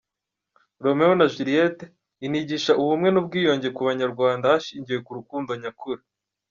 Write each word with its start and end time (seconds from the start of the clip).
Romeo 0.83 1.13
na 1.19 1.25
Juliet 1.33 1.77
inigisha 2.25 2.71
ubumwe 2.81 3.09
n’ubwiyunge 3.11 3.67
ku 3.75 3.81
banyarwanda 3.87 4.45
hashingiwe 4.53 4.99
ku 5.05 5.11
rukundo 5.19 5.51
nyakuri. 5.63 6.01